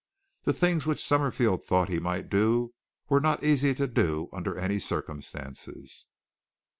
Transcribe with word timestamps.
The 0.45 0.53
things 0.53 0.87
which 0.87 1.03
Summerfield 1.05 1.63
thought 1.63 1.87
he 1.87 1.99
might 1.99 2.27
do 2.27 2.73
were 3.07 3.21
not 3.21 3.43
easy 3.43 3.75
to 3.75 3.85
do 3.85 4.29
under 4.33 4.57
any 4.57 4.79
circumstances. 4.79 6.07